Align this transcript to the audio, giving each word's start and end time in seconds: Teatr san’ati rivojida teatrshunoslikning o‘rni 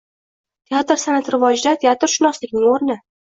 Teatr 0.71 0.97
san’ati 1.01 1.33
rivojida 1.35 1.75
teatrshunoslikning 1.85 2.67
o‘rni 2.73 2.99